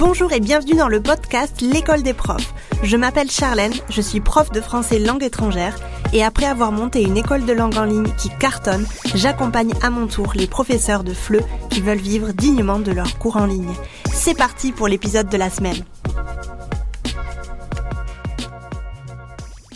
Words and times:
Bonjour 0.00 0.32
et 0.32 0.40
bienvenue 0.40 0.76
dans 0.76 0.88
le 0.88 1.02
podcast 1.02 1.60
L'école 1.60 2.02
des 2.02 2.14
profs. 2.14 2.54
Je 2.82 2.96
m'appelle 2.96 3.30
Charlène, 3.30 3.74
je 3.90 4.00
suis 4.00 4.22
prof 4.22 4.50
de 4.50 4.62
français 4.62 4.98
langue 4.98 5.22
étrangère 5.22 5.76
et 6.14 6.24
après 6.24 6.46
avoir 6.46 6.72
monté 6.72 7.02
une 7.02 7.18
école 7.18 7.44
de 7.44 7.52
langue 7.52 7.76
en 7.76 7.84
ligne 7.84 8.10
qui 8.16 8.30
cartonne, 8.38 8.86
j'accompagne 9.14 9.74
à 9.82 9.90
mon 9.90 10.06
tour 10.06 10.32
les 10.34 10.46
professeurs 10.46 11.04
de 11.04 11.12
FLE 11.12 11.42
qui 11.68 11.82
veulent 11.82 11.98
vivre 11.98 12.32
dignement 12.32 12.78
de 12.78 12.92
leurs 12.92 13.18
cours 13.18 13.36
en 13.36 13.44
ligne. 13.44 13.74
C'est 14.10 14.34
parti 14.34 14.72
pour 14.72 14.88
l'épisode 14.88 15.28
de 15.28 15.36
la 15.36 15.50
semaine. 15.50 15.84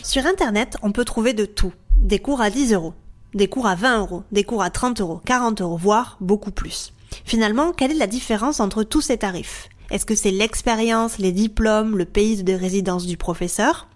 Sur 0.01 0.25
Internet, 0.25 0.75
on 0.81 0.91
peut 0.91 1.05
trouver 1.05 1.33
de 1.33 1.45
tout. 1.45 1.71
Des 1.97 2.17
cours 2.17 2.41
à 2.41 2.49
10 2.49 2.73
euros, 2.73 2.95
des 3.35 3.47
cours 3.47 3.67
à 3.67 3.75
20 3.75 3.99
euros, 3.99 4.23
des 4.31 4.43
cours 4.43 4.63
à 4.63 4.71
30 4.71 5.01
euros, 5.01 5.21
40 5.23 5.61
euros, 5.61 5.77
voire 5.77 6.17
beaucoup 6.19 6.51
plus. 6.51 6.93
Finalement, 7.25 7.73
quelle 7.73 7.91
est 7.91 7.99
la 7.99 8.07
différence 8.07 8.59
entre 8.59 8.81
tous 8.81 9.01
ces 9.01 9.19
tarifs? 9.19 9.69
Est-ce 9.91 10.05
que 10.05 10.15
c'est 10.15 10.31
l'expérience, 10.31 11.17
les 11.17 11.31
diplômes, 11.31 11.97
le 11.97 12.05
pays 12.05 12.43
de 12.43 12.53
résidence 12.53 13.05
du 13.05 13.17
professeur? 13.17 13.87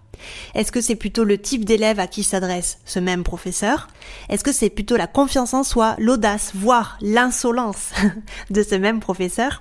Est-ce 0.54 0.72
que 0.72 0.80
c'est 0.80 0.96
plutôt 0.96 1.24
le 1.24 1.38
type 1.38 1.64
d'élève 1.64 2.00
à 2.00 2.06
qui 2.06 2.22
s'adresse 2.22 2.78
ce 2.84 2.98
même 2.98 3.24
professeur? 3.24 3.88
Est-ce 4.28 4.44
que 4.44 4.52
c'est 4.52 4.70
plutôt 4.70 4.96
la 4.96 5.06
confiance 5.06 5.54
en 5.54 5.62
soi, 5.62 5.94
l'audace, 5.98 6.52
voire 6.54 6.98
l'insolence 7.00 7.90
de 8.50 8.62
ce 8.62 8.74
même 8.74 9.00
professeur? 9.00 9.60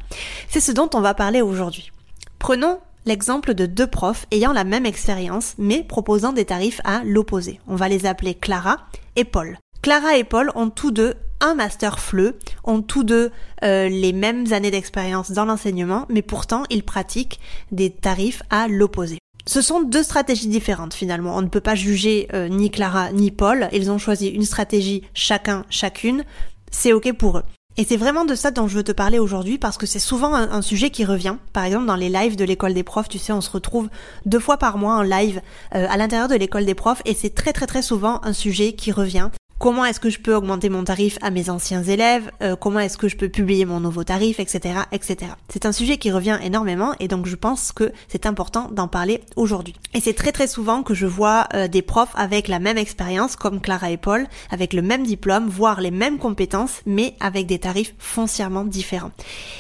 C'est 0.50 0.60
ce 0.60 0.72
dont 0.72 0.90
on 0.94 1.02
va 1.02 1.14
parler 1.14 1.42
aujourd'hui. 1.42 1.92
Prenons 2.40 2.80
l'exemple 3.06 3.54
de 3.54 3.66
deux 3.66 3.88
profs 3.88 4.26
ayant 4.32 4.54
la 4.54 4.64
même 4.64 4.86
expérience 4.86 5.56
mais 5.58 5.84
proposant 5.84 6.34
des 6.34 6.46
tarifs 6.46 6.82
à 6.84 7.02
l'opposé. 7.04 7.60
On 7.68 7.76
va 7.76 7.90
les 7.90 8.06
appeler 8.06 8.36
Clara 8.36 8.88
et 9.16 9.26
Paul. 9.26 9.58
Clara 9.82 10.18
et 10.18 10.26
Paul 10.26 10.52
ont 10.56 10.70
tous 10.70 10.92
deux 10.92 11.14
un 11.40 11.56
master 11.56 12.00
FLE, 12.00 12.36
ont 12.66 12.82
tous 12.82 13.06
deux 13.06 13.32
euh, 13.64 13.88
les 13.88 14.12
mêmes 14.12 14.52
années 14.52 14.72
d'expérience 14.72 15.32
dans 15.32 15.46
l'enseignement, 15.46 16.06
mais 16.10 16.22
pourtant 16.22 16.64
ils 16.70 16.84
pratiquent 16.84 17.40
des 17.72 17.90
tarifs 17.90 18.44
à 18.50 18.68
l'opposé. 18.68 19.20
Ce 19.46 19.62
sont 19.62 19.82
deux 19.82 20.04
stratégies 20.04 20.50
différentes 20.50 20.94
finalement. 20.94 21.36
On 21.36 21.42
ne 21.42 21.48
peut 21.48 21.62
pas 21.62 21.76
juger 21.76 22.28
euh, 22.34 22.50
ni 22.50 22.70
Clara 22.70 23.14
ni 23.14 23.32
Paul. 23.32 23.70
Ils 23.72 23.90
ont 23.90 23.98
choisi 23.98 24.28
une 24.28 24.44
stratégie 24.44 25.04
chacun, 25.14 25.66
chacune. 25.70 26.26
C'est 26.72 26.92
ok 26.92 27.14
pour 27.14 27.38
eux. 27.38 27.44
Et 27.78 27.86
c'est 27.86 27.98
vraiment 27.98 28.26
de 28.26 28.36
ça 28.36 28.52
dont 28.52 28.68
je 28.68 28.76
veux 28.76 28.84
te 28.84 28.92
parler 28.92 29.18
aujourd'hui 29.18 29.58
parce 29.58 29.78
que 29.78 29.86
c'est 29.86 30.00
souvent 30.00 30.36
un, 30.36 30.62
sujet 30.62 30.90
qui 30.90 31.06
revient. 31.06 31.38
Par 31.54 31.64
exemple, 31.64 31.86
dans 31.86 31.96
les 31.96 32.10
lives 32.10 32.36
de 32.36 32.44
l'école 32.44 32.74
des 32.74 32.84
profs, 32.84 33.08
tu 33.08 33.18
sais, 33.18 33.32
on 33.32 33.40
se 33.40 33.50
retrouve 33.50 33.90
deux 34.26 34.40
fois 34.40 34.58
par 34.58 34.78
mois 34.78 34.96
en 34.96 35.02
live 35.02 35.42
euh, 35.74 35.88
à 35.90 35.96
l'intérieur 35.96 36.28
de 36.28 36.36
l'école 36.36 36.66
des 36.66 36.76
profs 36.76 37.02
et 37.06 37.14
c'est 37.14 37.34
très 37.34 37.54
très 37.54 37.68
très 37.68 37.82
souvent 37.82 38.20
un 38.24 38.34
sujet 38.34 38.74
qui 38.74 38.92
revient 38.92 39.30
comment 39.60 39.84
est-ce 39.84 40.00
que 40.00 40.10
je 40.10 40.20
peux 40.20 40.34
augmenter 40.34 40.70
mon 40.70 40.84
tarif 40.86 41.18
à 41.22 41.30
mes 41.30 41.50
anciens 41.50 41.84
élèves, 41.84 42.32
euh, 42.42 42.56
comment 42.56 42.80
est-ce 42.80 42.98
que 42.98 43.10
je 43.10 43.18
peux 43.18 43.30
publier 43.30 43.66
mon 43.66 43.82
nouveau 43.82 44.04
tarif, 44.04 44.40
etc., 44.40 44.80
etc. 44.92 45.34
C'est 45.50 45.66
un 45.66 45.74
sujet 45.74 45.98
qui 45.98 46.12
revient 46.12 46.40
énormément 46.42 46.96
et 47.00 47.08
donc 47.08 47.28
je 47.28 47.36
pense 47.36 47.72
que 47.74 47.92
c'est 48.08 48.26
important 48.26 48.70
d'en 48.72 48.88
parler 48.88 49.22
aujourd'hui. 49.36 49.76
Et 49.94 50.00
c'est 50.00 50.14
très 50.14 50.32
très 50.32 50.48
souvent 50.48 50.82
que 50.82 50.94
je 50.94 51.06
vois 51.06 51.48
euh, 51.54 51.68
des 51.68 51.82
profs 51.82 52.14
avec 52.16 52.48
la 52.48 52.60
même 52.60 52.78
expérience 52.78 53.36
comme 53.36 53.60
Clara 53.60 53.92
et 53.92 53.98
Paul, 53.98 54.28
avec 54.50 54.74
le 54.74 54.82
même 54.82 55.06
diplôme, 55.06 55.48
voire 55.48 55.82
les 55.82 55.92
mêmes 55.92 56.18
compétences, 56.18 56.82
mais 56.86 57.16
avec 57.20 57.46
des 57.46 57.60
tarifs 57.60 57.94
foncièrement 58.00 58.64
différents. 58.64 59.12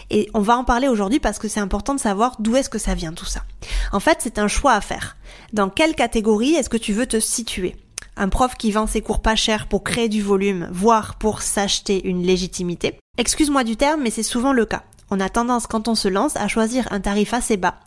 Et 0.09 0.29
on 0.33 0.41
va 0.41 0.57
en 0.57 0.63
parler 0.63 0.87
aujourd'hui 0.87 1.19
parce 1.19 1.39
que 1.39 1.49
c'est 1.49 1.59
important 1.59 1.93
de 1.93 1.99
savoir 1.99 2.37
d'où 2.39 2.55
est-ce 2.55 2.69
que 2.69 2.79
ça 2.79 2.95
vient 2.95 3.13
tout 3.13 3.25
ça. 3.25 3.43
En 3.91 3.99
fait, 3.99 4.19
c'est 4.21 4.39
un 4.39 4.47
choix 4.47 4.73
à 4.73 4.81
faire. 4.81 5.17
Dans 5.51 5.69
quelle 5.69 5.95
catégorie 5.95 6.55
est-ce 6.55 6.69
que 6.69 6.77
tu 6.77 6.93
veux 6.93 7.05
te 7.05 7.19
situer? 7.19 7.75
Un 8.19 8.29
prof 8.29 8.55
qui 8.55 8.71
vend 8.71 8.85
ses 8.85 9.01
cours 9.01 9.21
pas 9.21 9.35
cher 9.35 9.67
pour 9.67 9.83
créer 9.83 10.09
du 10.09 10.21
volume, 10.21 10.67
voire 10.71 11.15
pour 11.15 11.41
s'acheter 11.41 12.07
une 12.07 12.21
légitimité. 12.21 12.99
Excuse-moi 13.17 13.63
du 13.63 13.77
terme, 13.77 14.01
mais 14.03 14.11
c'est 14.11 14.23
souvent 14.23 14.53
le 14.53 14.65
cas. 14.65 14.83
On 15.09 15.19
a 15.19 15.29
tendance 15.29 15.65
quand 15.65 15.87
on 15.87 15.95
se 15.95 16.07
lance 16.07 16.35
à 16.35 16.47
choisir 16.47 16.87
un 16.91 16.99
tarif 16.99 17.33
assez 17.33 17.57
bas, 17.57 17.79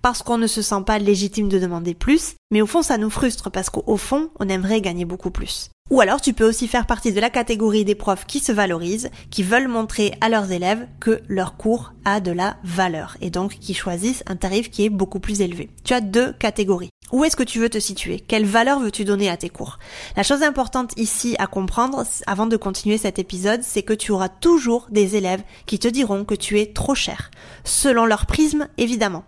parce 0.00 0.22
qu'on 0.22 0.38
ne 0.38 0.46
se 0.46 0.62
sent 0.62 0.82
pas 0.86 1.00
légitime 1.00 1.48
de 1.48 1.58
demander 1.58 1.94
plus, 1.94 2.34
mais 2.52 2.60
au 2.60 2.66
fond 2.66 2.82
ça 2.82 2.98
nous 2.98 3.10
frustre 3.10 3.50
parce 3.50 3.68
qu'au 3.70 3.96
fond 3.96 4.30
on 4.38 4.48
aimerait 4.48 4.80
gagner 4.80 5.04
beaucoup 5.04 5.32
plus. 5.32 5.70
Ou 5.90 6.00
alors 6.00 6.20
tu 6.20 6.34
peux 6.34 6.46
aussi 6.46 6.68
faire 6.68 6.86
partie 6.86 7.12
de 7.12 7.20
la 7.20 7.30
catégorie 7.30 7.84
des 7.84 7.94
profs 7.94 8.26
qui 8.26 8.40
se 8.40 8.52
valorisent, 8.52 9.10
qui 9.30 9.42
veulent 9.42 9.68
montrer 9.68 10.12
à 10.20 10.28
leurs 10.28 10.52
élèves 10.52 10.86
que 11.00 11.20
leur 11.28 11.56
cours 11.56 11.94
a 12.04 12.20
de 12.20 12.30
la 12.30 12.58
valeur 12.62 13.16
et 13.20 13.30
donc 13.30 13.58
qui 13.58 13.74
choisissent 13.74 14.22
un 14.26 14.36
tarif 14.36 14.70
qui 14.70 14.84
est 14.84 14.90
beaucoup 14.90 15.18
plus 15.18 15.40
élevé. 15.40 15.70
Tu 15.84 15.94
as 15.94 16.00
deux 16.00 16.32
catégories. 16.34 16.90
Où 17.10 17.24
est-ce 17.24 17.36
que 17.36 17.42
tu 17.42 17.58
veux 17.58 17.70
te 17.70 17.78
situer? 17.78 18.20
Quelle 18.20 18.44
valeur 18.44 18.80
veux-tu 18.80 19.04
donner 19.04 19.30
à 19.30 19.38
tes 19.38 19.48
cours? 19.48 19.78
La 20.16 20.22
chose 20.22 20.42
importante 20.42 20.92
ici 20.98 21.36
à 21.38 21.46
comprendre 21.46 22.04
avant 22.26 22.46
de 22.46 22.56
continuer 22.56 22.98
cet 22.98 23.18
épisode, 23.18 23.62
c'est 23.62 23.82
que 23.82 23.94
tu 23.94 24.12
auras 24.12 24.28
toujours 24.28 24.86
des 24.90 25.16
élèves 25.16 25.42
qui 25.64 25.78
te 25.78 25.88
diront 25.88 26.24
que 26.24 26.34
tu 26.34 26.60
es 26.60 26.66
trop 26.66 26.94
cher, 26.94 27.30
selon 27.64 28.04
leur 28.04 28.26
prisme 28.26 28.68
évidemment. 28.76 29.24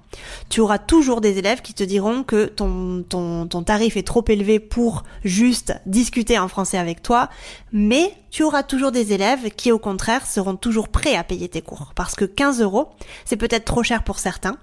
Tu 0.50 0.60
auras 0.60 0.78
toujours 0.78 1.22
des 1.22 1.38
élèves 1.38 1.62
qui 1.62 1.72
te 1.72 1.82
diront 1.82 2.22
que 2.22 2.44
ton, 2.46 3.02
ton, 3.08 3.46
ton 3.46 3.62
tarif 3.62 3.96
est 3.96 4.06
trop 4.06 4.24
élevé 4.28 4.60
pour 4.60 5.04
juste 5.24 5.72
discuter 5.86 6.38
en 6.38 6.48
français 6.48 6.76
avec 6.76 7.02
toi, 7.02 7.30
mais 7.72 8.14
tu 8.30 8.42
auras 8.42 8.62
toujours 8.62 8.92
des 8.92 9.14
élèves 9.14 9.50
qui 9.56 9.72
au 9.72 9.78
contraire 9.78 10.26
seront 10.26 10.56
toujours 10.56 10.88
prêts 10.88 11.16
à 11.16 11.24
payer 11.24 11.48
tes 11.48 11.62
cours. 11.62 11.92
Parce 11.94 12.14
que 12.14 12.26
15 12.26 12.60
euros, 12.60 12.90
c'est 13.24 13.36
peut-être 13.36 13.64
trop 13.64 13.82
cher 13.82 14.04
pour 14.04 14.18
certains, 14.18 14.58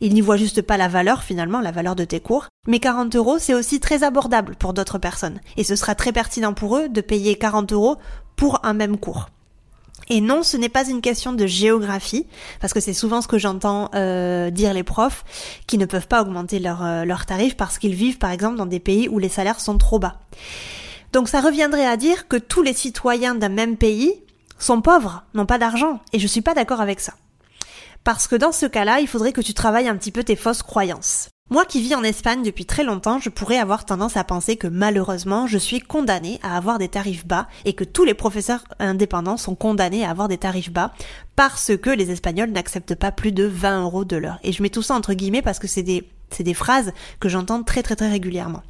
ils 0.00 0.14
n'y 0.14 0.20
voient 0.20 0.36
juste 0.36 0.62
pas 0.62 0.76
la 0.76 0.88
valeur 0.88 1.22
finalement, 1.22 1.60
la 1.60 1.72
valeur 1.72 1.96
de 1.96 2.04
tes 2.04 2.20
cours. 2.20 2.48
Mais 2.66 2.80
40 2.80 3.14
euros, 3.16 3.38
c'est 3.38 3.54
aussi 3.54 3.80
très 3.80 4.02
abordable 4.02 4.56
pour 4.56 4.72
d'autres 4.72 4.98
personnes. 4.98 5.40
Et 5.56 5.64
ce 5.64 5.76
sera 5.76 5.94
très 5.94 6.12
pertinent 6.12 6.54
pour 6.54 6.76
eux 6.76 6.88
de 6.88 7.00
payer 7.00 7.36
40 7.36 7.72
euros 7.72 7.96
pour 8.36 8.64
un 8.64 8.74
même 8.74 8.98
cours. 8.98 9.28
Et 10.08 10.20
non, 10.20 10.42
ce 10.42 10.56
n'est 10.56 10.68
pas 10.68 10.88
une 10.88 11.00
question 11.00 11.32
de 11.32 11.46
géographie, 11.46 12.26
parce 12.60 12.72
que 12.72 12.80
c'est 12.80 12.92
souvent 12.92 13.22
ce 13.22 13.28
que 13.28 13.38
j'entends 13.38 13.90
euh, 13.94 14.50
dire 14.50 14.72
les 14.72 14.84
profs, 14.84 15.24
qui 15.66 15.78
ne 15.78 15.86
peuvent 15.86 16.06
pas 16.06 16.22
augmenter 16.22 16.58
leurs 16.60 16.84
euh, 16.84 17.04
tarifs 17.26 17.56
parce 17.56 17.78
qu'ils 17.78 17.94
vivent 17.94 18.18
par 18.18 18.30
exemple 18.30 18.56
dans 18.56 18.66
des 18.66 18.78
pays 18.78 19.08
où 19.08 19.18
les 19.18 19.28
salaires 19.28 19.58
sont 19.58 19.78
trop 19.78 19.98
bas. 19.98 20.20
Donc 21.12 21.28
ça 21.28 21.40
reviendrait 21.40 21.86
à 21.86 21.96
dire 21.96 22.28
que 22.28 22.36
tous 22.36 22.62
les 22.62 22.74
citoyens 22.74 23.34
d'un 23.34 23.48
même 23.48 23.76
pays 23.76 24.12
sont 24.58 24.80
pauvres, 24.80 25.24
n'ont 25.34 25.46
pas 25.46 25.58
d'argent, 25.58 26.00
et 26.12 26.18
je 26.18 26.26
suis 26.26 26.40
pas 26.40 26.54
d'accord 26.54 26.80
avec 26.80 27.00
ça. 27.00 27.14
Parce 28.06 28.28
que 28.28 28.36
dans 28.36 28.52
ce 28.52 28.66
cas-là, 28.66 29.00
il 29.00 29.08
faudrait 29.08 29.32
que 29.32 29.40
tu 29.40 29.52
travailles 29.52 29.88
un 29.88 29.96
petit 29.96 30.12
peu 30.12 30.22
tes 30.22 30.36
fausses 30.36 30.62
croyances. 30.62 31.28
Moi 31.50 31.64
qui 31.64 31.80
vis 31.80 31.96
en 31.96 32.04
Espagne 32.04 32.44
depuis 32.44 32.64
très 32.64 32.84
longtemps, 32.84 33.18
je 33.18 33.30
pourrais 33.30 33.58
avoir 33.58 33.84
tendance 33.84 34.16
à 34.16 34.22
penser 34.22 34.56
que 34.56 34.68
malheureusement, 34.68 35.48
je 35.48 35.58
suis 35.58 35.80
condamnée 35.80 36.38
à 36.44 36.56
avoir 36.56 36.78
des 36.78 36.88
tarifs 36.88 37.26
bas 37.26 37.48
et 37.64 37.72
que 37.72 37.82
tous 37.82 38.04
les 38.04 38.14
professeurs 38.14 38.62
indépendants 38.78 39.36
sont 39.36 39.56
condamnés 39.56 40.04
à 40.04 40.10
avoir 40.10 40.28
des 40.28 40.38
tarifs 40.38 40.70
bas 40.70 40.92
parce 41.34 41.76
que 41.76 41.90
les 41.90 42.12
Espagnols 42.12 42.52
n'acceptent 42.52 42.94
pas 42.94 43.10
plus 43.10 43.32
de 43.32 43.42
20 43.42 43.82
euros 43.82 44.04
de 44.04 44.16
l'heure. 44.16 44.38
Et 44.44 44.52
je 44.52 44.62
mets 44.62 44.70
tout 44.70 44.82
ça 44.82 44.94
entre 44.94 45.12
guillemets 45.12 45.42
parce 45.42 45.58
que 45.58 45.66
c'est 45.66 45.82
des, 45.82 46.08
c'est 46.30 46.44
des 46.44 46.54
phrases 46.54 46.92
que 47.18 47.28
j'entends 47.28 47.64
très 47.64 47.82
très 47.82 47.96
très 47.96 48.08
régulièrement. 48.08 48.62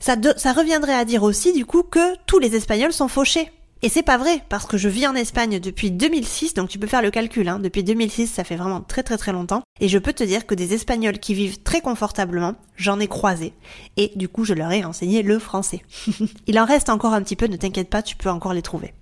Ça, 0.00 0.16
ça 0.36 0.52
reviendrait 0.52 0.92
à 0.92 1.06
dire 1.06 1.22
aussi 1.22 1.54
du 1.54 1.64
coup 1.64 1.82
que 1.82 2.14
tous 2.26 2.38
les 2.38 2.54
Espagnols 2.56 2.92
sont 2.92 3.08
fauchés 3.08 3.50
et 3.82 3.88
c'est 3.88 4.02
pas 4.02 4.18
vrai, 4.18 4.42
parce 4.48 4.66
que 4.66 4.76
je 4.76 4.88
vis 4.88 5.06
en 5.06 5.14
Espagne 5.14 5.58
depuis 5.58 5.90
2006, 5.90 6.54
donc 6.54 6.68
tu 6.68 6.78
peux 6.78 6.86
faire 6.86 7.02
le 7.02 7.10
calcul, 7.10 7.48
hein. 7.48 7.58
depuis 7.58 7.82
2006 7.82 8.26
ça 8.26 8.44
fait 8.44 8.56
vraiment 8.56 8.80
très 8.80 9.02
très 9.02 9.16
très 9.16 9.32
longtemps, 9.32 9.62
et 9.80 9.88
je 9.88 9.98
peux 9.98 10.12
te 10.12 10.24
dire 10.24 10.46
que 10.46 10.54
des 10.54 10.74
Espagnols 10.74 11.18
qui 11.18 11.34
vivent 11.34 11.62
très 11.62 11.80
confortablement, 11.80 12.54
j'en 12.76 13.00
ai 13.00 13.08
croisé, 13.08 13.54
et 13.96 14.12
du 14.16 14.28
coup 14.28 14.44
je 14.44 14.54
leur 14.54 14.70
ai 14.72 14.84
enseigné 14.84 15.22
le 15.22 15.38
français. 15.38 15.82
Il 16.46 16.58
en 16.58 16.64
reste 16.64 16.88
encore 16.88 17.14
un 17.14 17.22
petit 17.22 17.36
peu, 17.36 17.46
ne 17.46 17.56
t'inquiète 17.56 17.90
pas, 17.90 18.02
tu 18.02 18.16
peux 18.16 18.30
encore 18.30 18.54
les 18.54 18.62
trouver. 18.62 18.92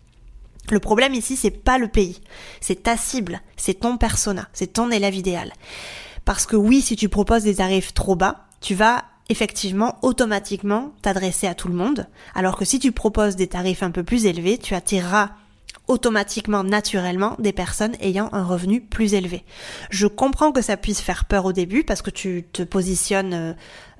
Le 0.71 0.81
problème 0.81 1.15
ici, 1.15 1.35
c'est 1.37 1.51
pas 1.51 1.79
le 1.79 1.89
pays, 1.89 2.21
c'est 2.61 2.83
ta 2.83 2.97
cible, 2.97 3.41
c'est 3.57 3.81
ton 3.81 3.97
persona, 3.97 4.49
c'est 4.53 4.75
ton 4.75 4.91
élève 4.91 5.15
idéal. 5.15 5.53
Parce 6.25 6.45
que 6.45 6.57
oui, 6.57 6.83
si 6.83 6.95
tu 6.95 7.09
proposes 7.09 7.45
des 7.45 7.57
tarifs 7.57 7.95
trop 7.95 8.17
bas, 8.17 8.49
tu 8.61 8.75
vas 8.75 9.05
effectivement 9.29 9.99
automatiquement 10.03 10.93
t'adresser 11.03 11.47
à 11.47 11.55
tout 11.55 11.69
le 11.69 11.75
monde, 11.75 12.07
alors 12.35 12.57
que 12.57 12.65
si 12.65 12.79
tu 12.79 12.93
proposes 12.93 13.37
des 13.37 13.47
tarifs 13.47 13.83
un 13.83 13.91
peu 13.91 14.03
plus 14.03 14.27
élevés, 14.27 14.59
tu 14.59 14.75
attireras 14.75 15.31
automatiquement, 15.89 16.63
naturellement, 16.65 17.35
des 17.39 17.53
personnes 17.53 17.97
ayant 18.01 18.29
un 18.33 18.45
revenu 18.45 18.81
plus 18.81 19.15
élevé. 19.15 19.45
Je 19.91 20.07
comprends 20.07 20.53
que 20.53 20.61
ça 20.63 20.77
puisse 20.77 21.01
faire 21.01 21.25
peur 21.25 21.47
au 21.47 21.53
début 21.53 21.83
parce 21.83 22.03
que 22.03 22.11
tu 22.11 22.45
te 22.53 22.63
positionnes, 22.63 23.33
euh, 23.33 23.53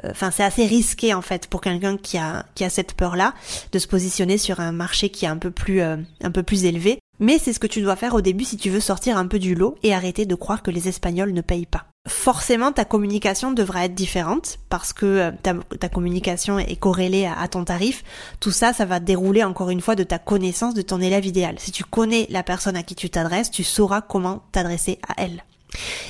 euh, 0.05 0.11
enfin 0.11 0.31
c'est 0.31 0.45
assez 0.45 0.67
risqué 0.67 1.15
en 1.15 1.23
fait 1.23 1.47
pour 1.47 1.63
quelqu'un 1.63 1.97
qui 1.97 2.19
a 2.19 2.45
qui 2.55 2.65
a 2.65 2.71
cette 2.71 2.93
peur-là 2.93 3.35
de 3.73 3.79
se 3.79 3.89
positionner 3.89 4.39
sur 4.39 4.61
un 4.61 4.73
marché 4.73 5.09
qui 5.09 5.25
est 5.25 5.29
un 5.29 5.39
peu 5.39 5.51
plus 5.51 5.81
euh, 5.81 5.97
un 6.23 6.31
peu 6.31 6.43
plus 6.43 6.67
élevé. 6.67 6.99
Mais 7.21 7.39
c'est 7.39 7.53
ce 7.53 7.59
que 7.59 7.67
tu 7.67 7.81
dois 7.81 7.97
faire 7.97 8.15
au 8.15 8.21
début 8.21 8.45
si 8.45 8.59
tu 8.59 8.71
veux 8.71 8.81
sortir 8.81 9.17
un 9.17 9.27
peu 9.27 9.39
du 9.39 9.55
lot 9.55 9.77
et 9.83 9.93
arrêter 9.93 10.25
de 10.25 10.35
croire 10.35 10.63
que 10.63 10.71
les 10.71 10.89
Espagnols 10.89 11.33
ne 11.33 11.41
payent 11.41 11.67
pas 11.67 11.87
forcément 12.09 12.73
ta 12.73 12.85
communication 12.85 13.53
devra 13.53 13.85
être 13.85 13.95
différente 13.95 14.59
parce 14.69 14.93
que 14.93 15.07
euh, 15.07 15.31
ta, 15.79 15.89
communication 15.89 16.59
est 16.59 16.77
corrélée 16.77 17.27
à, 17.27 17.47
ton 17.49 17.65
tarif. 17.65 18.05
Tout 18.41 18.51
ça, 18.51 18.73
ça 18.73 18.85
va 18.85 19.01
dérouler 19.01 19.45
encore 19.45 19.71
une 19.71 19.81
fois 19.81 19.95
de 19.95 20.05
ta 20.05 20.19
connaissance 20.19 20.75
de 20.75 20.83
ton 20.83 21.01
élève 21.01 21.27
idéal. 21.27 21.57
Si 21.59 21.73
tu 21.73 21.85
connais 21.85 22.27
la 22.31 22.43
personne 22.43 22.77
à 22.77 22.83
qui 22.83 22.95
tu 22.95 23.11
t'adresses, 23.11 23.51
tu 23.51 23.65
sauras 23.65 24.01
comment 24.01 24.43
t'adresser 24.53 24.99
à 25.09 25.15
elle. 25.23 25.45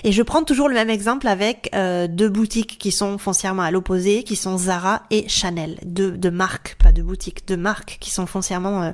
Et 0.04 0.12
je 0.12 0.22
prends 0.22 0.44
toujours 0.44 0.68
le 0.68 0.74
même 0.74 0.90
exemple 0.90 1.26
avec 1.26 1.70
euh, 1.74 2.06
deux 2.06 2.28
boutiques 2.28 2.78
qui 2.78 2.92
sont 2.92 3.18
foncièrement 3.18 3.62
à 3.62 3.70
l'opposé, 3.70 4.22
qui 4.22 4.36
sont 4.36 4.56
Zara 4.56 5.02
et 5.10 5.28
Chanel. 5.28 5.78
Deux, 5.84 6.12
de 6.12 6.30
marques, 6.30 6.76
pas 6.82 6.92
de 6.92 7.02
boutiques, 7.02 7.46
de 7.48 7.56
marques 7.56 7.98
qui 8.00 8.10
sont 8.10 8.26
foncièrement 8.26 8.82
euh, 8.82 8.90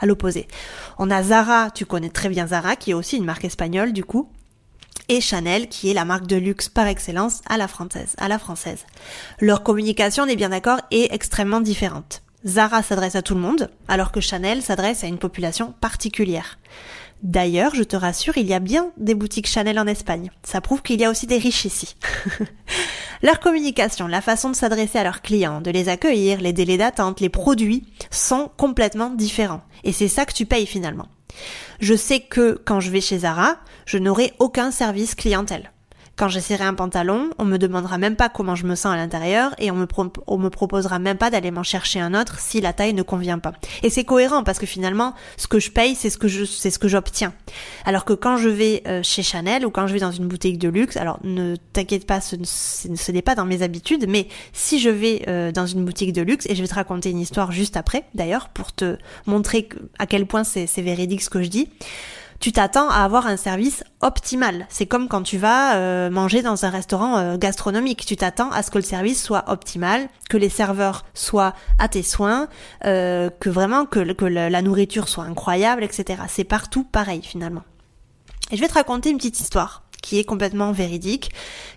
à 0.00 0.06
l'opposé. 0.06 0.48
On 0.98 1.10
a 1.10 1.22
Zara, 1.22 1.70
tu 1.70 1.86
connais 1.86 2.10
très 2.10 2.28
bien 2.28 2.48
Zara, 2.48 2.76
qui 2.76 2.90
est 2.90 2.94
aussi 2.94 3.16
une 3.16 3.24
marque 3.24 3.44
espagnole 3.44 3.92
du 3.92 4.04
coup, 4.04 4.28
et 5.08 5.20
Chanel 5.20 5.68
qui 5.68 5.90
est 5.90 5.94
la 5.94 6.04
marque 6.04 6.26
de 6.26 6.36
luxe 6.36 6.68
par 6.68 6.86
excellence 6.86 7.40
à 7.48 7.56
la 7.56 7.68
française, 7.68 8.14
à 8.18 8.28
la 8.28 8.38
française. 8.38 8.84
Leur 9.40 9.62
communication, 9.62 10.24
on 10.24 10.28
est 10.28 10.36
bien 10.36 10.50
d'accord, 10.50 10.80
est 10.90 11.12
extrêmement 11.12 11.60
différente. 11.60 12.22
Zara 12.46 12.82
s'adresse 12.82 13.16
à 13.16 13.22
tout 13.22 13.34
le 13.34 13.40
monde, 13.40 13.70
alors 13.88 14.12
que 14.12 14.20
Chanel 14.20 14.62
s'adresse 14.62 15.04
à 15.04 15.08
une 15.08 15.18
population 15.18 15.74
particulière. 15.80 16.58
D'ailleurs, 17.22 17.74
je 17.74 17.82
te 17.82 17.96
rassure, 17.96 18.36
il 18.36 18.46
y 18.46 18.54
a 18.54 18.60
bien 18.60 18.92
des 18.96 19.14
boutiques 19.14 19.48
Chanel 19.48 19.78
en 19.78 19.88
Espagne. 19.88 20.30
Ça 20.44 20.60
prouve 20.60 20.82
qu'il 20.82 21.00
y 21.00 21.04
a 21.04 21.10
aussi 21.10 21.26
des 21.26 21.38
riches 21.38 21.64
ici. 21.64 21.96
Leur 23.22 23.40
communication, 23.40 24.06
la 24.06 24.20
façon 24.20 24.50
de 24.50 24.54
s'adresser 24.54 24.98
à 24.98 25.02
leurs 25.02 25.22
clients, 25.22 25.60
de 25.60 25.72
les 25.72 25.88
accueillir, 25.88 26.40
les 26.40 26.52
délais 26.52 26.76
d'attente, 26.76 27.20
les 27.20 27.28
produits 27.28 27.84
sont 28.12 28.48
complètement 28.56 29.10
différents. 29.10 29.62
Et 29.82 29.92
c'est 29.92 30.06
ça 30.06 30.24
que 30.24 30.32
tu 30.32 30.46
payes 30.46 30.66
finalement. 30.66 31.08
Je 31.80 31.94
sais 31.94 32.20
que 32.20 32.60
quand 32.64 32.80
je 32.80 32.90
vais 32.90 33.00
chez 33.00 33.18
Zara, 33.18 33.56
je 33.86 33.98
n'aurai 33.98 34.32
aucun 34.38 34.70
service 34.70 35.14
clientèle. 35.14 35.70
Quand 36.18 36.26
j'essaierai 36.28 36.64
un 36.64 36.74
pantalon, 36.74 37.30
on 37.38 37.44
me 37.44 37.58
demandera 37.58 37.96
même 37.96 38.16
pas 38.16 38.28
comment 38.28 38.56
je 38.56 38.66
me 38.66 38.74
sens 38.74 38.92
à 38.92 38.96
l'intérieur 38.96 39.54
et 39.58 39.70
on 39.70 39.76
me, 39.76 39.86
me 39.86 40.48
proposera 40.48 40.98
même 40.98 41.16
pas 41.16 41.30
d'aller 41.30 41.52
m'en 41.52 41.62
chercher 41.62 42.00
un 42.00 42.12
autre 42.12 42.40
si 42.40 42.60
la 42.60 42.72
taille 42.72 42.92
ne 42.92 43.02
convient 43.02 43.38
pas. 43.38 43.52
Et 43.84 43.88
c'est 43.88 44.02
cohérent 44.02 44.42
parce 44.42 44.58
que 44.58 44.66
finalement, 44.66 45.14
ce 45.36 45.46
que 45.46 45.60
je 45.60 45.70
paye, 45.70 45.94
c'est 45.94 46.10
ce 46.10 46.18
que 46.18 46.26
je, 46.26 46.44
c'est 46.44 46.70
ce 46.70 46.80
que 46.80 46.88
j'obtiens. 46.88 47.32
Alors 47.84 48.04
que 48.04 48.14
quand 48.14 48.36
je 48.36 48.48
vais 48.48 48.82
euh, 48.88 49.00
chez 49.04 49.22
Chanel 49.22 49.64
ou 49.64 49.70
quand 49.70 49.86
je 49.86 49.92
vais 49.92 50.00
dans 50.00 50.10
une 50.10 50.26
boutique 50.26 50.58
de 50.58 50.68
luxe, 50.68 50.96
alors 50.96 51.20
ne 51.22 51.54
t'inquiète 51.72 52.04
pas, 52.04 52.20
ce, 52.20 52.34
ce 52.42 53.12
n'est 53.12 53.22
pas 53.22 53.36
dans 53.36 53.46
mes 53.46 53.62
habitudes, 53.62 54.06
mais 54.08 54.26
si 54.52 54.80
je 54.80 54.90
vais 54.90 55.22
euh, 55.28 55.52
dans 55.52 55.66
une 55.66 55.84
boutique 55.84 56.12
de 56.12 56.22
luxe 56.22 56.46
et 56.46 56.56
je 56.56 56.62
vais 56.62 56.68
te 56.68 56.74
raconter 56.74 57.10
une 57.10 57.20
histoire 57.20 57.52
juste 57.52 57.76
après, 57.76 58.02
d'ailleurs, 58.16 58.48
pour 58.48 58.72
te 58.72 58.96
montrer 59.26 59.68
à 60.00 60.06
quel 60.06 60.26
point 60.26 60.42
c'est 60.42 60.66
véridique 60.82 61.22
ce 61.22 61.30
que 61.30 61.44
je 61.44 61.48
dis 61.48 61.68
tu 62.40 62.52
t'attends 62.52 62.88
à 62.88 62.98
avoir 62.98 63.26
un 63.26 63.36
service 63.36 63.82
optimal. 64.00 64.66
C'est 64.68 64.86
comme 64.86 65.08
quand 65.08 65.22
tu 65.22 65.38
vas 65.38 65.76
euh, 65.76 66.10
manger 66.10 66.42
dans 66.42 66.64
un 66.64 66.70
restaurant 66.70 67.18
euh, 67.18 67.36
gastronomique. 67.36 68.06
Tu 68.06 68.16
t'attends 68.16 68.50
à 68.50 68.62
ce 68.62 68.70
que 68.70 68.78
le 68.78 68.84
service 68.84 69.22
soit 69.22 69.44
optimal, 69.48 70.08
que 70.30 70.36
les 70.36 70.48
serveurs 70.48 71.04
soient 71.14 71.54
à 71.78 71.88
tes 71.88 72.02
soins, 72.02 72.48
euh, 72.84 73.30
que 73.40 73.50
vraiment 73.50 73.86
que, 73.86 74.12
que 74.12 74.24
la 74.24 74.62
nourriture 74.62 75.08
soit 75.08 75.24
incroyable, 75.24 75.82
etc. 75.82 76.22
C'est 76.28 76.44
partout 76.44 76.84
pareil 76.84 77.22
finalement. 77.22 77.64
Et 78.50 78.56
je 78.56 78.60
vais 78.60 78.68
te 78.68 78.74
raconter 78.74 79.10
une 79.10 79.16
petite 79.18 79.40
histoire 79.40 79.82
qui 80.00 80.18
est 80.18 80.24
complètement 80.24 80.70
véridique, 80.70 81.32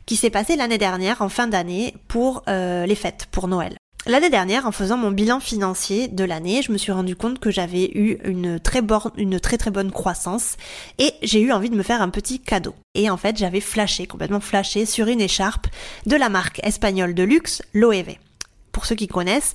qui 0.06 0.16
s'est 0.16 0.30
passée 0.30 0.56
l'année 0.56 0.78
dernière 0.78 1.22
en 1.22 1.30
fin 1.30 1.48
d'année 1.48 1.96
pour 2.08 2.44
les 2.48 2.96
fêtes, 2.96 3.28
pour 3.32 3.48
Noël. 3.48 3.81
L'année 4.08 4.32
dernière, 4.32 4.66
en 4.66 4.72
faisant 4.72 4.98
mon 4.98 5.12
bilan 5.12 5.40
financier 5.40 6.08
de 6.08 6.24
l'année, 6.24 6.64
je 6.64 6.72
me 6.72 6.78
suis 6.80 6.92
rendu 6.92 7.16
compte 7.16 7.38
que 7.38 7.52
j'avais 7.52 7.92
eu 7.94 8.18
une 8.26 8.60
très, 8.60 8.82
une 9.16 9.40
très 9.40 9.58
très 9.60 9.70
bonne 9.70 9.92
croissance 9.92 10.58
et 10.98 11.14
j'ai 11.22 11.40
eu 11.40 11.52
envie 11.52 11.70
de 11.70 11.76
me 11.76 11.84
faire 11.84 12.02
un 12.02 12.10
petit 12.10 12.40
cadeau. 12.40 12.74
Et 12.96 13.12
en 13.12 13.18
fait, 13.18 13.38
j'avais 13.38 13.62
flashé, 13.62 14.08
complètement 14.08 14.40
flashé 14.40 14.88
sur 14.88 15.08
une 15.08 15.22
écharpe 15.22 15.68
de 16.08 16.16
la 16.16 16.30
marque 16.30 16.60
espagnole 16.64 17.14
de 17.14 17.22
luxe, 17.22 17.62
Loewe. 17.76 18.18
Pour 18.72 18.86
ceux 18.86 18.96
qui 18.96 19.08
connaissent, 19.08 19.54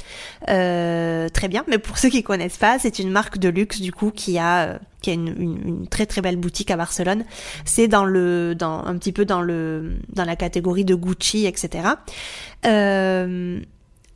euh, 0.48 1.28
très 1.30 1.48
bien, 1.48 1.64
mais 1.66 1.78
pour 1.78 1.98
ceux 1.98 2.10
qui 2.10 2.22
connaissent 2.22 2.58
pas, 2.58 2.78
c'est 2.78 3.00
une 3.00 3.10
marque 3.10 3.38
de 3.38 3.48
luxe 3.48 3.80
du 3.80 3.90
coup 3.90 4.12
qui 4.12 4.38
a 4.38 4.68
euh, 4.68 4.78
qui 5.00 5.10
a 5.10 5.14
une, 5.14 5.28
une, 5.28 5.88
très 5.88 6.04
très 6.04 6.20
belle 6.20 6.36
boutique 6.36 6.70
à 6.70 6.76
Barcelone. 6.76 7.24
C'est 7.64 7.88
dans 7.88 8.04
le 8.04 8.54
dans 8.54 8.84
un 8.84 8.96
petit 8.98 9.12
peu 9.12 9.24
dans 9.24 9.40
le 9.40 9.96
dans 10.12 10.24
la 10.24 10.36
catégorie 10.36 10.84
de 10.84 10.94
Gucci, 10.94 11.46
etc. 11.46 11.88
Euh, 12.66 13.58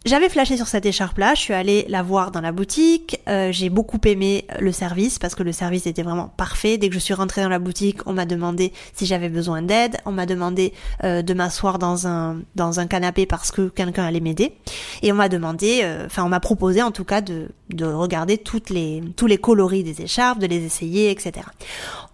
j'avais 0.07 0.31
flashé 0.31 0.57
sur 0.57 0.67
cette 0.67 0.87
écharpe-là, 0.87 1.35
je 1.35 1.41
suis 1.41 1.53
allée 1.53 1.85
la 1.89 2.03
voir 2.03 2.31
dans 2.31 2.41
la 2.41 2.53
boutique, 2.53 3.21
euh, 3.29 3.53
j'ai 3.53 3.69
beaucoup 3.69 4.01
aimé 4.07 4.47
le 4.59 4.73
service 4.73 5.19
parce 5.19 5.35
que 5.35 5.43
le 5.43 5.53
service 5.53 5.87
était 5.87 6.03
vraiment 6.03 6.33
parfait. 6.39 6.79
Dès 6.79 6.89
que 6.89 6.95
je 6.95 6.99
suis 6.99 7.13
rentrée 7.13 7.43
dans 7.43 7.51
la 7.51 7.59
boutique, 7.59 7.99
on 8.07 8.15
m'a 8.15 8.25
demandé 8.25 8.73
si 8.95 9.05
j'avais 9.05 9.29
besoin 9.29 9.61
d'aide, 9.61 9.99
on 10.07 10.13
m'a 10.13 10.25
demandé 10.25 10.73
euh, 11.05 11.21
de 11.21 11.35
m'asseoir 11.35 11.79
dans 11.79 12.07
un 12.07 12.41
dans 12.55 12.81
un 12.81 12.87
canapé 12.87 13.27
parce 13.27 13.51
que 13.51 13.69
quelqu'un 13.69 14.05
allait 14.05 14.21
m'aider 14.21 14.55
et 15.03 15.13
on 15.13 15.17
m'a 15.17 15.29
demandé, 15.29 15.81
euh, 15.83 16.07
enfin 16.07 16.25
on 16.25 16.31
m'a 16.31 16.41
proposé 16.41 16.83
en 16.83 16.93
tout 16.93 17.05
cas 17.05 17.21
de 17.21 17.49
de 17.69 17.85
regarder 17.85 18.39
toutes 18.39 18.71
les 18.71 19.03
tous 19.17 19.27
les 19.27 19.37
coloris 19.37 19.85
des 19.85 20.01
écharpes, 20.01 20.39
de 20.39 20.47
les 20.47 20.65
essayer, 20.65 21.11
etc. 21.11 21.47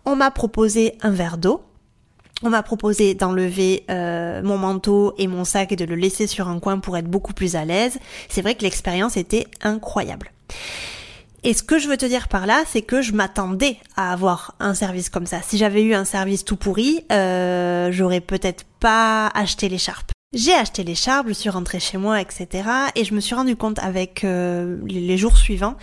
On 0.04 0.16
m'a 0.16 0.32
proposé 0.32 0.94
un 1.02 1.10
verre 1.10 1.38
d'eau 1.38 1.62
on 2.42 2.50
m'a 2.50 2.62
proposé 2.62 3.14
d'enlever 3.14 3.84
euh, 3.90 4.42
mon 4.42 4.58
manteau 4.58 5.14
et 5.18 5.26
mon 5.26 5.44
sac 5.44 5.72
et 5.72 5.76
de 5.76 5.84
le 5.84 5.94
laisser 5.94 6.26
sur 6.26 6.48
un 6.48 6.58
coin 6.58 6.78
pour 6.78 6.96
être 6.96 7.08
beaucoup 7.08 7.32
plus 7.32 7.56
à 7.56 7.64
l'aise. 7.64 7.98
C'est 8.28 8.42
vrai 8.42 8.54
que 8.54 8.62
l'expérience 8.62 9.16
était 9.16 9.46
incroyable. 9.62 10.32
Et 11.44 11.54
ce 11.54 11.62
que 11.62 11.78
je 11.78 11.88
veux 11.88 11.96
te 11.96 12.06
dire 12.06 12.28
par 12.28 12.46
là, 12.46 12.64
c'est 12.66 12.82
que 12.82 13.02
je 13.02 13.12
m'attendais 13.12 13.76
à 13.96 14.12
avoir 14.12 14.54
un 14.58 14.74
service 14.74 15.10
comme 15.10 15.26
ça. 15.26 15.40
Si 15.42 15.58
j'avais 15.58 15.82
eu 15.82 15.94
un 15.94 16.04
service 16.04 16.44
tout 16.44 16.56
pourri, 16.56 17.04
euh, 17.12 17.90
j'aurais 17.92 18.20
peut-être 18.20 18.64
pas 18.80 19.28
acheté 19.28 19.68
l'écharpe. 19.68 20.15
J'ai 20.36 20.52
acheté 20.52 20.84
l'écharpe, 20.84 21.28
je 21.28 21.32
suis 21.32 21.48
rentrée 21.48 21.80
chez 21.80 21.96
moi, 21.96 22.20
etc. 22.20 22.68
Et 22.94 23.06
je 23.06 23.14
me 23.14 23.20
suis 23.20 23.34
rendu 23.34 23.56
compte 23.56 23.78
avec 23.78 24.22
euh, 24.22 24.76
les 24.86 25.16
jours 25.16 25.38
suivants 25.38 25.76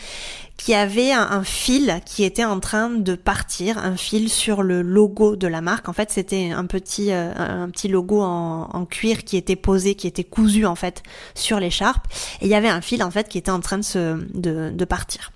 qu'il 0.57 0.73
y 0.73 0.77
avait 0.77 1.11
un, 1.11 1.43
fil 1.43 1.99
qui 2.05 2.23
était 2.23 2.45
en 2.45 2.59
train 2.59 2.91
de 2.91 3.15
partir, 3.15 3.79
un 3.79 3.97
fil 3.97 4.29
sur 4.29 4.61
le 4.61 4.83
logo 4.83 5.35
de 5.35 5.47
la 5.47 5.61
marque. 5.61 5.89
En 5.89 5.93
fait, 5.93 6.11
c'était 6.11 6.51
un 6.51 6.67
petit 6.67 7.11
euh, 7.11 7.33
un 7.35 7.67
petit 7.71 7.87
logo 7.87 8.21
en, 8.21 8.85
cuir 8.85 9.23
qui 9.23 9.37
était 9.37 9.55
posé, 9.55 9.95
qui 9.95 10.05
était 10.05 10.23
cousu 10.23 10.67
en 10.67 10.75
fait 10.75 11.01
sur 11.33 11.59
l'écharpe. 11.59 12.05
Et 12.41 12.45
il 12.45 12.49
y 12.49 12.55
avait 12.55 12.69
un 12.69 12.81
fil 12.81 13.01
en 13.01 13.09
fait 13.09 13.27
qui 13.27 13.39
était 13.39 13.49
en 13.49 13.59
train 13.59 13.79
de 13.79 13.83
se 13.83 14.23
de 14.35 14.85
partir. 14.85 15.31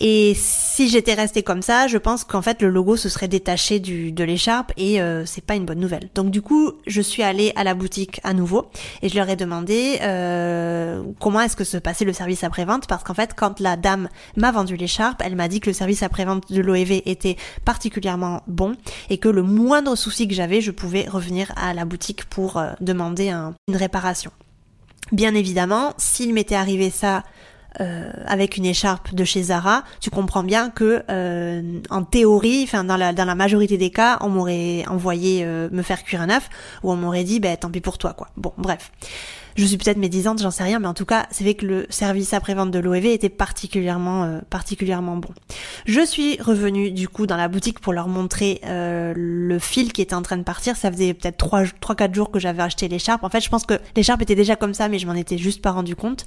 Et 0.00 0.34
si 0.36 0.88
j'étais 0.88 1.14
restée 1.14 1.42
comme 1.42 1.62
ça, 1.62 1.88
je 1.88 1.98
pense 1.98 2.22
qu'en 2.22 2.42
fait 2.42 2.62
le 2.62 2.68
logo 2.68 2.96
se 2.96 3.08
serait 3.08 3.26
détaché 3.26 3.80
du, 3.80 4.12
de 4.12 4.22
l'écharpe 4.22 4.72
et 4.76 5.00
euh, 5.00 5.26
c'est 5.26 5.44
pas 5.44 5.56
une 5.56 5.64
bonne 5.64 5.80
nouvelle. 5.80 6.08
Donc 6.14 6.30
du 6.30 6.40
coup, 6.40 6.72
je 6.86 7.02
suis 7.02 7.24
allée 7.24 7.52
à 7.56 7.64
la 7.64 7.74
boutique 7.74 8.20
à 8.22 8.32
nouveau 8.32 8.70
et 9.02 9.08
je 9.08 9.16
leur 9.16 9.28
ai 9.28 9.34
demandé 9.34 9.98
euh, 10.02 11.02
comment 11.18 11.40
est-ce 11.40 11.56
que 11.56 11.64
se 11.64 11.76
passait 11.76 12.04
le 12.04 12.12
service 12.12 12.44
après-vente 12.44 12.86
parce 12.86 13.02
qu'en 13.02 13.14
fait, 13.14 13.34
quand 13.34 13.58
la 13.58 13.76
dame 13.76 14.08
m'a 14.36 14.52
vendu 14.52 14.76
l'écharpe, 14.76 15.20
elle 15.24 15.34
m'a 15.34 15.48
dit 15.48 15.58
que 15.58 15.70
le 15.70 15.74
service 15.74 16.04
après-vente 16.04 16.52
de 16.52 16.60
l'OEV 16.60 17.02
était 17.04 17.36
particulièrement 17.64 18.42
bon 18.46 18.76
et 19.10 19.18
que 19.18 19.28
le 19.28 19.42
moindre 19.42 19.96
souci 19.96 20.28
que 20.28 20.34
j'avais, 20.34 20.60
je 20.60 20.70
pouvais 20.70 21.08
revenir 21.08 21.52
à 21.56 21.74
la 21.74 21.84
boutique 21.84 22.24
pour 22.26 22.56
euh, 22.56 22.70
demander 22.80 23.30
une 23.30 23.76
réparation. 23.76 24.30
Bien 25.10 25.34
évidemment, 25.34 25.94
s'il 25.96 26.34
m'était 26.34 26.54
arrivé 26.54 26.90
ça 26.90 27.24
euh, 27.80 28.10
avec 28.26 28.56
une 28.56 28.64
écharpe 28.64 29.14
de 29.14 29.24
chez 29.24 29.42
Zara, 29.44 29.84
tu 30.00 30.10
comprends 30.10 30.42
bien 30.42 30.70
que 30.70 31.02
euh, 31.10 31.80
en 31.90 32.02
théorie, 32.02 32.62
enfin 32.64 32.82
dans 32.82 32.96
la 32.96 33.12
dans 33.12 33.26
la 33.26 33.34
majorité 33.34 33.76
des 33.76 33.90
cas, 33.90 34.18
on 34.22 34.30
m'aurait 34.30 34.84
envoyé 34.88 35.44
euh, 35.44 35.68
me 35.70 35.82
faire 35.82 36.02
cuire 36.02 36.22
un 36.22 36.30
œuf 36.30 36.48
ou 36.82 36.90
on 36.90 36.96
m'aurait 36.96 37.24
dit 37.24 37.40
ben 37.40 37.56
tant 37.56 37.70
pis 37.70 37.80
pour 37.80 37.98
toi 37.98 38.14
quoi. 38.14 38.28
Bon, 38.36 38.52
bref. 38.56 38.90
Je 39.58 39.64
suis 39.64 39.76
peut-être 39.76 39.96
médisante, 39.96 40.40
j'en 40.40 40.52
sais 40.52 40.62
rien, 40.62 40.78
mais 40.78 40.86
en 40.86 40.94
tout 40.94 41.04
cas, 41.04 41.26
c'est 41.32 41.42
vrai 41.42 41.54
que 41.54 41.66
le 41.66 41.86
service 41.90 42.32
après-vente 42.32 42.70
de 42.70 42.78
l'OEV 42.78 43.06
était 43.06 43.28
particulièrement, 43.28 44.22
euh, 44.22 44.38
particulièrement 44.48 45.16
bon. 45.16 45.30
Je 45.84 46.00
suis 46.06 46.40
revenue 46.40 46.92
du 46.92 47.08
coup 47.08 47.26
dans 47.26 47.36
la 47.36 47.48
boutique 47.48 47.80
pour 47.80 47.92
leur 47.92 48.06
montrer 48.06 48.60
euh, 48.66 49.12
le 49.16 49.58
fil 49.58 49.92
qui 49.92 50.00
était 50.00 50.14
en 50.14 50.22
train 50.22 50.36
de 50.36 50.44
partir. 50.44 50.76
Ça 50.76 50.92
faisait 50.92 51.12
peut-être 51.12 51.44
3-4 51.44 52.14
jours 52.14 52.30
que 52.30 52.38
j'avais 52.38 52.62
acheté 52.62 52.86
l'écharpe. 52.86 53.24
En 53.24 53.30
fait, 53.30 53.40
je 53.40 53.48
pense 53.48 53.66
que 53.66 53.74
l'écharpe 53.96 54.22
était 54.22 54.36
déjà 54.36 54.54
comme 54.54 54.74
ça, 54.74 54.86
mais 54.86 55.00
je 55.00 55.08
m'en 55.08 55.14
étais 55.14 55.38
juste 55.38 55.60
pas 55.60 55.72
rendu 55.72 55.96
compte. 55.96 56.24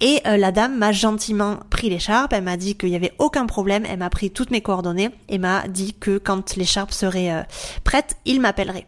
Et 0.00 0.20
euh, 0.28 0.36
la 0.36 0.52
dame 0.52 0.78
m'a 0.78 0.92
gentiment 0.92 1.58
pris 1.70 1.90
l'écharpe. 1.90 2.32
Elle 2.32 2.44
m'a 2.44 2.56
dit 2.56 2.76
qu'il 2.76 2.90
y 2.90 2.96
avait 2.96 3.14
aucun 3.18 3.46
problème. 3.46 3.84
Elle 3.90 3.98
m'a 3.98 4.10
pris 4.10 4.30
toutes 4.30 4.52
mes 4.52 4.60
coordonnées 4.60 5.10
et 5.28 5.38
m'a 5.38 5.66
dit 5.66 5.94
que 5.98 6.18
quand 6.18 6.54
l'écharpe 6.54 6.92
serait 6.92 7.44
prête, 7.82 8.16
il 8.26 8.40
m'appellerait. 8.40 8.86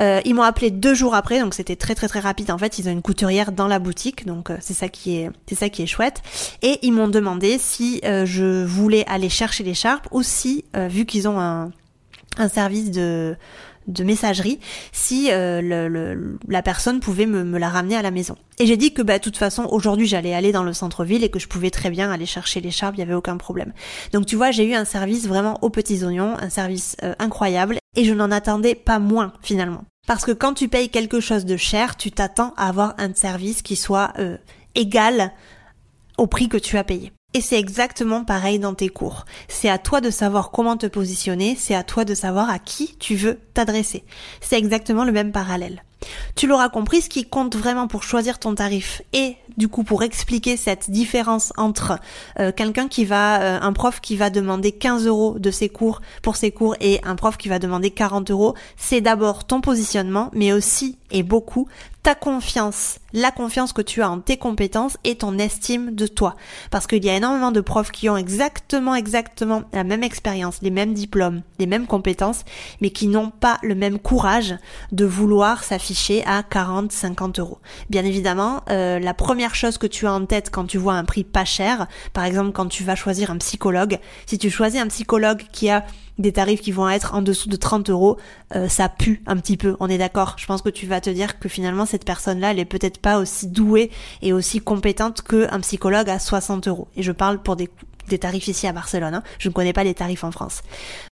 Euh, 0.00 0.20
ils 0.24 0.34
m'ont 0.34 0.42
appelé 0.42 0.70
deux 0.70 0.94
jours 0.94 1.14
après, 1.14 1.40
donc 1.40 1.54
c'était 1.54 1.76
très 1.76 1.94
très 1.94 2.08
très 2.08 2.20
rapide. 2.20 2.50
En 2.50 2.58
fait, 2.58 2.78
ils 2.78 2.88
ont 2.88 2.92
une 2.92 3.02
couturière 3.02 3.52
dans 3.52 3.66
la 3.66 3.78
boutique, 3.78 4.26
donc 4.26 4.50
euh, 4.50 4.56
c'est 4.60 4.74
ça 4.74 4.88
qui 4.88 5.16
est 5.16 5.30
c'est 5.46 5.54
ça 5.54 5.68
qui 5.68 5.82
est 5.82 5.86
chouette. 5.86 6.22
Et 6.62 6.78
ils 6.82 6.92
m'ont 6.92 7.08
demandé 7.08 7.58
si 7.58 8.00
euh, 8.04 8.26
je 8.26 8.64
voulais 8.64 9.04
aller 9.06 9.28
chercher 9.28 9.64
l'écharpe 9.64 10.08
ou 10.10 10.22
si, 10.22 10.64
vu 10.74 11.06
qu'ils 11.06 11.28
ont 11.28 11.40
un 11.40 11.72
un 12.38 12.48
service 12.48 12.90
de 12.90 13.36
de 13.86 14.02
messagerie 14.02 14.58
si 14.90 15.28
le, 15.30 16.36
la 16.48 16.60
personne 16.60 16.98
pouvait 16.98 17.24
me, 17.24 17.44
me, 17.44 17.56
la 17.56 17.68
ramener 17.68 17.94
à 17.94 18.02
la 18.02 18.10
maison. 18.10 18.34
Et 18.58 18.66
j'ai 18.66 18.76
dit 18.76 18.92
que 18.92 19.00
bah 19.00 19.18
de 19.18 19.22
toute 19.22 19.36
façon 19.36 19.68
aujourd'hui 19.70 20.06
j'allais 20.06 20.34
aller 20.34 20.50
dans 20.50 20.64
le 20.64 20.72
centre-ville 20.72 21.22
et 21.22 21.28
que 21.28 21.38
je 21.38 21.46
pouvais 21.46 21.70
très 21.70 21.88
bien 21.88 22.10
aller 22.10 22.26
chercher 22.26 22.60
l'écharpe, 22.60 22.96
il 22.96 23.00
y 23.00 23.02
avait 23.02 23.14
aucun 23.14 23.36
problème. 23.36 23.72
Donc 24.12 24.26
tu 24.26 24.34
vois, 24.34 24.50
j'ai 24.50 24.68
eu 24.68 24.74
un 24.74 24.84
service 24.84 25.28
vraiment 25.28 25.58
aux 25.62 25.70
petits 25.70 26.04
oignons, 26.04 26.36
un 26.36 26.50
service 26.50 26.96
incroyable 27.18 27.78
et 27.96 28.04
je 28.04 28.14
n'en 28.14 28.30
attendais 28.30 28.74
pas 28.74 28.98
moins 28.98 29.32
finalement. 29.42 29.84
Parce 30.06 30.24
que 30.24 30.32
quand 30.32 30.54
tu 30.54 30.68
payes 30.68 30.88
quelque 30.88 31.20
chose 31.20 31.44
de 31.44 31.56
cher, 31.56 31.96
tu 31.96 32.12
t'attends 32.12 32.54
à 32.56 32.68
avoir 32.68 32.94
un 32.98 33.12
service 33.12 33.62
qui 33.62 33.74
soit 33.74 34.12
euh, 34.18 34.36
égal 34.74 35.32
au 36.16 36.26
prix 36.26 36.48
que 36.48 36.56
tu 36.56 36.78
as 36.78 36.84
payé. 36.84 37.12
Et 37.34 37.40
c'est 37.40 37.58
exactement 37.58 38.24
pareil 38.24 38.58
dans 38.58 38.74
tes 38.74 38.88
cours. 38.88 39.24
C'est 39.48 39.68
à 39.68 39.78
toi 39.78 40.00
de 40.00 40.10
savoir 40.10 40.50
comment 40.50 40.76
te 40.76 40.86
positionner, 40.86 41.56
c'est 41.56 41.74
à 41.74 41.82
toi 41.82 42.04
de 42.04 42.14
savoir 42.14 42.48
à 42.48 42.58
qui 42.58 42.96
tu 42.98 43.16
veux 43.16 43.40
t'adresser. 43.52 44.04
C'est 44.40 44.56
exactement 44.56 45.04
le 45.04 45.12
même 45.12 45.32
parallèle. 45.32 45.82
Tu 46.34 46.46
l'auras 46.46 46.68
compris, 46.68 47.02
ce 47.02 47.08
qui 47.08 47.24
compte 47.24 47.56
vraiment 47.56 47.88
pour 47.88 48.02
choisir 48.02 48.38
ton 48.38 48.54
tarif 48.54 49.02
et 49.12 49.36
du 49.56 49.68
coup 49.68 49.84
pour 49.84 50.02
expliquer 50.02 50.56
cette 50.56 50.90
différence 50.90 51.52
entre 51.56 51.98
euh, 52.38 52.52
quelqu'un 52.52 52.88
qui 52.88 53.04
va, 53.04 53.40
euh, 53.40 53.58
un 53.60 53.72
prof 53.72 54.00
qui 54.00 54.16
va 54.16 54.28
demander 54.28 54.72
15 54.72 55.06
euros 55.06 55.38
de 55.38 55.50
ses 55.50 55.68
cours 55.68 56.02
pour 56.22 56.36
ses 56.36 56.50
cours 56.50 56.76
et 56.80 57.00
un 57.04 57.16
prof 57.16 57.38
qui 57.38 57.48
va 57.48 57.58
demander 57.58 57.90
40 57.90 58.30
euros, 58.30 58.54
c'est 58.76 59.00
d'abord 59.00 59.46
ton 59.46 59.60
positionnement, 59.60 60.30
mais 60.34 60.52
aussi 60.52 60.98
et 61.10 61.22
beaucoup 61.22 61.68
ta 62.06 62.14
confiance, 62.14 63.00
la 63.12 63.32
confiance 63.32 63.72
que 63.72 63.82
tu 63.82 64.00
as 64.00 64.08
en 64.08 64.20
tes 64.20 64.36
compétences 64.36 64.96
et 65.02 65.16
ton 65.16 65.38
estime 65.38 65.92
de 65.92 66.06
toi. 66.06 66.36
Parce 66.70 66.86
qu'il 66.86 67.04
y 67.04 67.10
a 67.10 67.16
énormément 67.16 67.50
de 67.50 67.60
profs 67.60 67.90
qui 67.90 68.08
ont 68.08 68.16
exactement, 68.16 68.94
exactement 68.94 69.64
la 69.72 69.82
même 69.82 70.04
expérience, 70.04 70.62
les 70.62 70.70
mêmes 70.70 70.94
diplômes, 70.94 71.42
les 71.58 71.66
mêmes 71.66 71.88
compétences, 71.88 72.44
mais 72.80 72.90
qui 72.90 73.08
n'ont 73.08 73.30
pas 73.30 73.58
le 73.64 73.74
même 73.74 73.98
courage 73.98 74.54
de 74.92 75.04
vouloir 75.04 75.64
s'afficher 75.64 76.22
à 76.26 76.44
40, 76.44 76.92
50 76.92 77.40
euros. 77.40 77.58
Bien 77.90 78.04
évidemment, 78.04 78.62
euh, 78.70 79.00
la 79.00 79.12
première 79.12 79.56
chose 79.56 79.76
que 79.76 79.88
tu 79.88 80.06
as 80.06 80.12
en 80.12 80.26
tête 80.26 80.50
quand 80.52 80.66
tu 80.66 80.78
vois 80.78 80.94
un 80.94 81.04
prix 81.04 81.24
pas 81.24 81.44
cher, 81.44 81.88
par 82.12 82.22
exemple 82.22 82.52
quand 82.52 82.68
tu 82.68 82.84
vas 82.84 82.94
choisir 82.94 83.32
un 83.32 83.38
psychologue, 83.38 83.98
si 84.26 84.38
tu 84.38 84.48
choisis 84.48 84.80
un 84.80 84.86
psychologue 84.86 85.42
qui 85.50 85.70
a 85.70 85.84
des 86.18 86.32
tarifs 86.32 86.60
qui 86.60 86.72
vont 86.72 86.88
être 86.88 87.14
en 87.14 87.22
dessous 87.22 87.48
de 87.48 87.56
30 87.56 87.90
euros, 87.90 88.16
euh, 88.54 88.68
ça 88.68 88.88
pue 88.88 89.22
un 89.26 89.36
petit 89.36 89.56
peu, 89.56 89.76
on 89.80 89.88
est 89.88 89.98
d'accord. 89.98 90.36
Je 90.38 90.46
pense 90.46 90.62
que 90.62 90.68
tu 90.68 90.86
vas 90.86 91.00
te 91.00 91.10
dire 91.10 91.38
que 91.38 91.48
finalement 91.48 91.86
cette 91.86 92.04
personne-là, 92.04 92.52
elle 92.52 92.58
est 92.58 92.64
peut-être 92.64 92.98
pas 92.98 93.18
aussi 93.18 93.48
douée 93.48 93.90
et 94.22 94.32
aussi 94.32 94.60
compétente 94.60 95.22
qu'un 95.22 95.60
psychologue 95.60 96.08
à 96.08 96.18
60 96.18 96.68
euros. 96.68 96.88
Et 96.96 97.02
je 97.02 97.12
parle 97.12 97.42
pour 97.42 97.56
des, 97.56 97.68
tarifs 98.18 98.48
ici 98.48 98.66
à 98.66 98.72
Barcelone, 98.72 99.14
hein. 99.14 99.22
je 99.38 99.48
ne 99.48 99.52
connais 99.52 99.72
pas 99.72 99.84
les 99.84 99.94
tarifs 99.94 100.24
en 100.24 100.30
France. 100.30 100.62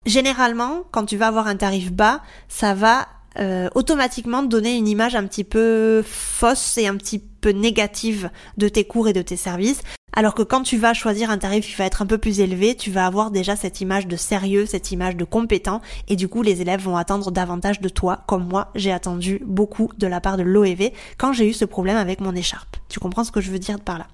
Généralement, 0.07 0.85
quand 0.93 1.05
tu 1.05 1.17
vas 1.17 1.27
avoir 1.27 1.49
un 1.49 1.57
tarif 1.57 1.93
bas, 1.93 2.21
ça 2.49 2.75
va 2.75 3.09
euh, 3.39 3.69
automatiquement 3.75 4.43
donner 4.43 4.77
une 4.77 4.89
image 4.89 5.15
un 5.15 5.27
petit 5.27 5.45
peu 5.45 6.03
fausse 6.07 6.79
et 6.79 6.87
un 6.87 6.97
petit 6.97 7.19
peu 7.19 7.51
négative 7.51 8.31
de 8.57 8.69
tes 8.69 8.85
cours 8.85 9.09
et 9.09 9.13
de 9.13 9.23
tes 9.23 9.37
services. 9.37 9.83
Alors 10.19 10.35
que 10.35 10.43
quand 10.43 10.63
tu 10.63 10.79
vas 10.79 10.95
choisir 10.95 11.31
un 11.31 11.37
tarif 11.37 11.67
qui 11.67 11.75
va 11.75 11.85
être 11.85 12.01
un 12.01 12.07
peu 12.07 12.17
plus 12.17 12.41
élevé, 12.41 12.75
tu 12.75 12.91
vas 12.91 13.05
avoir 13.05 13.31
déjà 13.31 13.55
cette 13.55 13.83
image 13.83 14.07
de 14.07 14.17
sérieux, 14.17 14.65
cette 14.65 14.91
image 14.91 15.17
de 15.17 15.25
compétent, 15.25 15.83
et 16.09 16.17
du 16.17 16.27
coup 16.27 16.41
les 16.41 16.63
élèves 16.63 16.81
vont 16.81 16.97
attendre 16.97 17.31
davantage 17.31 17.83
de 17.83 17.91
toi, 17.91 18.21
comme 18.27 18.49
moi 18.49 18.71
j'ai 18.75 18.93
attendu 18.93 19.43
beaucoup 19.45 19.91
de 19.99 20.07
la 20.07 20.23
part 20.23 20.39
de 20.39 20.43
l'OEV 20.43 20.93
quand 21.19 21.35
j'ai 21.35 21.47
eu 21.47 21.53
ce 21.53 21.67
problème 21.67 21.99
avec 21.99 22.21
mon 22.23 22.35
écharpe. 22.35 22.79
Tu 22.89 22.99
comprends 22.99 23.25
ce 23.25 23.31
que 23.33 23.43
je 23.43 23.51
veux 23.51 23.59
dire 23.59 23.79
par 23.79 23.99
là? 23.99 24.07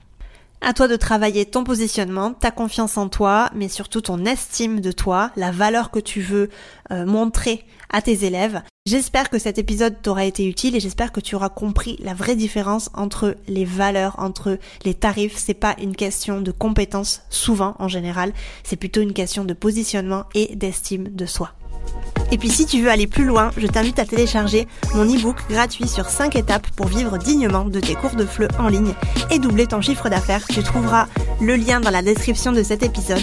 À 0.61 0.73
toi 0.73 0.88
de 0.88 0.97
travailler 0.97 1.45
ton 1.45 1.62
positionnement, 1.62 2.33
ta 2.33 2.50
confiance 2.50 2.97
en 2.97 3.09
toi, 3.09 3.50
mais 3.55 3.69
surtout 3.69 4.00
ton 4.00 4.25
estime 4.25 4.81
de 4.81 4.93
toi, 4.93 5.31
la 5.37 5.52
valeur 5.52 5.91
que 5.91 5.99
tu 5.99 6.21
veux 6.21 6.50
euh, 6.91 7.05
montrer 7.05 7.64
à 7.93 8.02
tes 8.02 8.25
élèves. 8.25 8.62
J'espère 8.85 9.31
que 9.31 9.39
cet 9.39 9.59
épisode 9.59 10.03
t'aura 10.03 10.25
été 10.25 10.45
utile 10.45 10.75
et 10.75 10.81
j'espère 10.81 11.12
que 11.12 11.21
tu 11.21 11.37
auras 11.37 11.51
compris 11.51 11.97
la 12.03 12.15
vraie 12.15 12.35
différence 12.35 12.91
entre 12.95 13.37
les 13.47 13.65
valeurs, 13.65 14.17
entre 14.19 14.59
les 14.85 14.93
tarifs. 14.93 15.37
C'est 15.37 15.55
pas 15.55 15.77
une 15.81 15.95
question 15.95 16.41
de 16.41 16.51
compétence 16.51 17.23
souvent 17.31 17.77
en 17.79 17.87
général, 17.87 18.33
c'est 18.65 18.75
plutôt 18.75 19.01
une 19.01 19.12
question 19.12 19.45
de 19.45 19.55
positionnement 19.55 20.25
et 20.35 20.57
d'estime 20.57 21.05
de 21.05 21.27
soi. 21.27 21.53
Et 22.33 22.39
puis 22.39 22.49
si 22.49 22.67
tu 22.67 22.81
veux 22.81 22.91
aller 22.91 23.07
plus 23.07 23.25
loin, 23.25 23.51
je 23.57 23.67
t'invite 23.67 23.99
à 23.99 24.05
télécharger 24.05 24.67
mon 24.95 25.05
e-book 25.05 25.37
gratuit 25.51 25.87
sur 25.87 26.09
5 26.09 26.35
étapes 26.35 26.67
pour 26.71 26.87
vivre 26.87 27.19
dignement 27.19 27.67
de 27.67 27.79
tes 27.79 27.95
cours 27.95 28.17
de 28.17 28.25
FLE 28.25 28.49
en 28.59 28.69
ligne 28.69 28.95
et 29.31 29.39
doubler 29.39 29.67
ton 29.67 29.81
chiffre 29.81 30.09
d'affaires. 30.09 30.47
Tu 30.49 30.62
trouveras 30.62 31.07
le 31.41 31.57
lien 31.57 31.81
dans 31.81 31.91
la 31.91 32.03
description 32.03 32.51
de 32.51 32.62
cet 32.62 32.83
épisode. 32.83 33.23